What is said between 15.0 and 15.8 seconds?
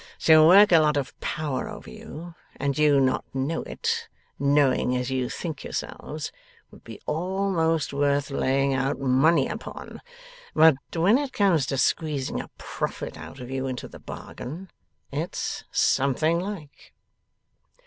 it's